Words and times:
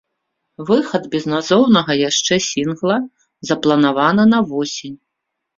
Выхад 0.69 1.03
безназоўнага 1.15 1.97
яшчэ 2.09 2.33
сінгла 2.49 2.97
запланаваны 3.51 4.29
на 4.35 4.39
восень. 4.55 4.99